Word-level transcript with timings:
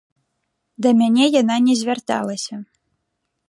Да 0.85 0.89
мяне 1.03 1.23
яна 1.41 1.55
не 1.67 1.75
звярталася. 1.85 2.55